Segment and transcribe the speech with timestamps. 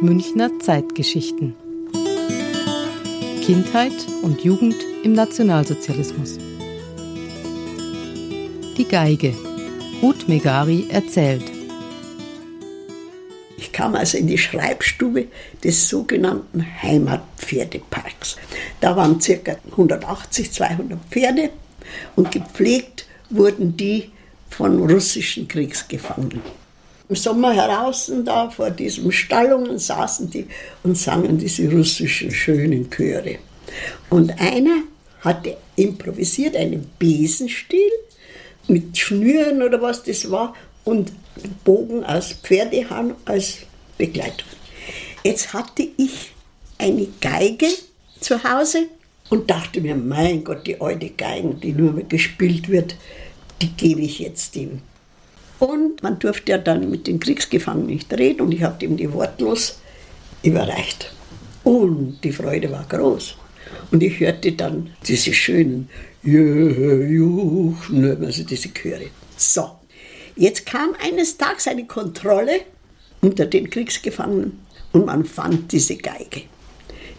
[0.00, 1.54] Münchner Zeitgeschichten.
[3.44, 3.92] Kindheit
[4.22, 6.38] und Jugend im Nationalsozialismus.
[8.76, 9.34] Die Geige.
[10.02, 11.44] Ruth Megari erzählt.
[13.56, 15.28] Ich kam also in die Schreibstube
[15.62, 18.36] des sogenannten Heimatpferdeparks.
[18.80, 19.56] Da waren ca.
[19.70, 21.50] 180, 200 Pferde
[22.16, 24.10] und gepflegt wurden die
[24.50, 26.63] von russischen Kriegsgefangenen.
[27.08, 30.46] Im Sommer heraus da vor diesen Stallungen saßen die
[30.82, 33.38] und sangen diese russischen schönen Chöre.
[34.08, 34.84] Und einer
[35.20, 37.90] hatte improvisiert einen Besenstiel
[38.68, 41.12] mit Schnüren oder was das war und
[41.64, 43.58] Bogen aus Pferdehahn als
[43.98, 44.48] Begleitung.
[45.22, 46.32] Jetzt hatte ich
[46.78, 47.66] eine Geige
[48.20, 48.86] zu Hause
[49.30, 52.96] und dachte mir, mein Gott, die alte Geige, die nur mehr gespielt wird,
[53.60, 54.80] die gebe ich jetzt ihm.
[55.64, 59.10] Und man durfte ja dann mit den Kriegsgefangenen nicht reden und ich habe ihm die
[59.10, 59.78] wortlos
[60.42, 61.10] überreicht.
[61.62, 63.34] Und die Freude war groß.
[63.90, 65.88] Und ich hörte dann diese schönen
[66.22, 69.06] Juchen, also diese Chöre.
[69.38, 69.70] So,
[70.36, 72.60] jetzt kam eines Tages eine Kontrolle
[73.22, 74.60] unter den Kriegsgefangenen
[74.92, 76.42] und man fand diese Geige.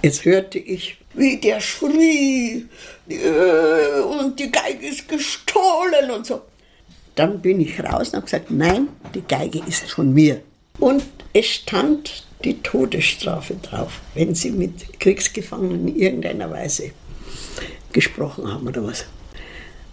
[0.04, 2.68] Jetzt hörte ich, wie der schrie
[3.10, 6.44] äh, und die Geige ist gestohlen und so.
[7.16, 10.42] Dann bin ich raus und habe gesagt, nein, die Geige ist von mir.
[10.80, 16.92] Und es stand die Todesstrafe drauf, wenn sie mit Kriegsgefangenen in irgendeiner Weise
[17.94, 19.06] gesprochen haben oder was.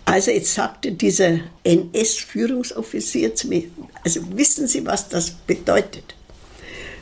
[0.04, 3.64] Also jetzt sagte dieser NS-Führungsoffizier zu mir,
[4.04, 6.16] also wissen Sie, was das bedeutet?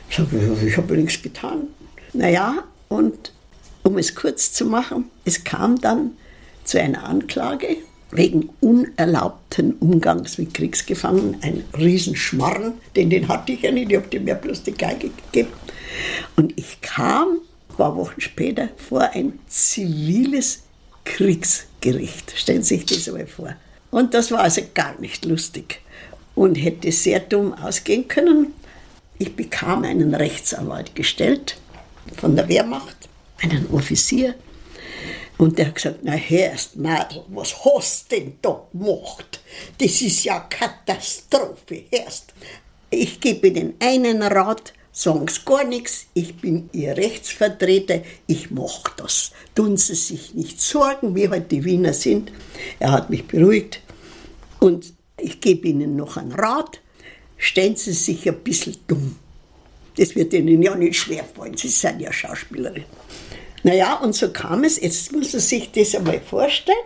[0.09, 1.67] Ich habe ich hab nichts getan.
[2.13, 3.33] Naja, und
[3.83, 6.11] um es kurz zu machen, es kam dann
[6.63, 7.77] zu einer Anklage
[8.11, 11.37] wegen unerlaubten Umgangs mit Kriegsgefangenen.
[11.41, 15.53] Ein Riesenschmarren, denn den hatte ich ja nicht, ich habe mir bloß die Geige gegeben.
[16.35, 17.37] Und ich kam
[17.69, 20.63] ein paar Wochen später vor ein ziviles
[21.05, 22.33] Kriegsgericht.
[22.35, 23.55] Stellen Sie sich das einmal vor.
[23.89, 25.81] Und das war also gar nicht lustig
[26.35, 28.53] und hätte sehr dumm ausgehen können.
[29.19, 31.57] Ich bekam einen Rechtsanwalt gestellt
[32.17, 32.95] von der Wehrmacht,
[33.41, 34.35] einen Offizier,
[35.41, 39.41] und der hat gesagt, na Herrst Madel, was hast denn da gemacht?
[39.79, 42.35] Das ist ja Katastrophe, Herrst.
[42.91, 48.91] Ich gebe Ihnen einen Rat, sagen Sie gar nichts, ich bin Ihr Rechtsvertreter, ich mache
[48.97, 49.31] das.
[49.55, 52.31] Tun Sie sich nicht sorgen, wie halt die Wiener sind.
[52.77, 53.81] Er hat mich beruhigt
[54.59, 56.81] und ich gebe Ihnen noch einen Rat,
[57.37, 59.15] stellen Sie sich ein bisschen dumm.
[59.97, 62.85] Das wird Ihnen ja nicht schwerfallen, Sie sind ja Schauspielerin.
[63.63, 66.77] Naja, und so kam es, jetzt muss man sich das einmal vorstellen,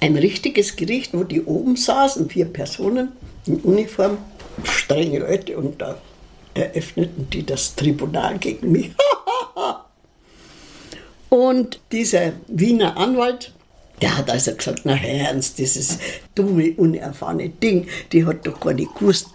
[0.00, 3.12] ein richtiges Gericht, wo die oben saßen, vier Personen
[3.46, 4.18] in Uniform,
[4.64, 6.00] strenge Leute, und da
[6.54, 8.90] eröffneten die das Tribunal gegen mich.
[11.28, 13.52] und dieser Wiener Anwalt,
[14.00, 15.98] der hat also gesagt, na Ernst, dieses
[16.34, 19.28] dumme, unerfahrene Ding, die hat doch gar nicht gewusst,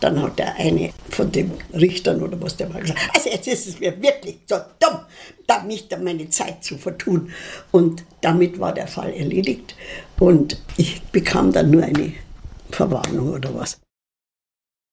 [0.00, 3.66] dann hat der eine von den Richtern oder was der mal gesagt, also jetzt ist
[3.68, 5.00] es mir wirklich so dumm,
[5.46, 7.30] da nicht meine Zeit zu vertun.
[7.70, 9.74] Und damit war der Fall erledigt
[10.18, 12.12] und ich bekam dann nur eine
[12.70, 13.78] Verwarnung oder was.